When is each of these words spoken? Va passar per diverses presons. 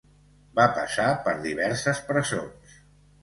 Va 0.59 0.63
passar 0.77 1.05
per 1.27 1.35
diverses 1.43 2.01
presons. 2.09 2.73